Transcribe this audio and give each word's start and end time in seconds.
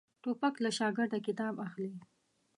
توپک 0.23 0.55
له 0.63 0.69
شاګرده 0.77 1.19
کتاب 1.27 1.53
اخلي. 1.65 1.91